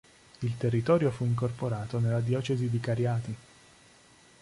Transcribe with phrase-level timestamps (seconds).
[0.41, 3.35] Il territorio fu incorporato nella diocesi di Cariati.